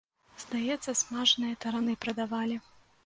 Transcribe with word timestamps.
Здаецца, 0.43 0.95
смажаныя 1.01 1.59
тараны 1.67 1.93
прадавалі. 2.07 2.59